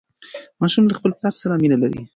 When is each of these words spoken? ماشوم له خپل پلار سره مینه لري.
ماشوم 0.61 0.83
له 0.87 0.93
خپل 0.97 1.11
پلار 1.19 1.33
سره 1.41 1.59
مینه 1.61 1.77
لري. 1.83 2.01